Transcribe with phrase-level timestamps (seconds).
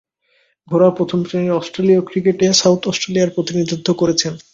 [0.67, 4.33] ঘরোয়া প্রথম-শ্রেণীর অস্ট্রেলীয় ক্রিকেটে সাউথ অস্ট্রেলিয়ার প্রতিনিধিত্ব করেছেন।